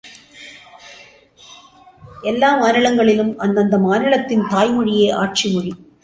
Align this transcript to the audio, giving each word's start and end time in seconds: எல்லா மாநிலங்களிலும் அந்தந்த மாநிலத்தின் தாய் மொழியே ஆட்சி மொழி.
எல்லா 2.23 2.49
மாநிலங்களிலும் 2.57 3.37
அந்தந்த 3.37 3.77
மாநிலத்தின் 3.77 4.47
தாய் 4.49 4.71
மொழியே 4.71 5.11
ஆட்சி 5.11 5.53
மொழி. 5.53 5.71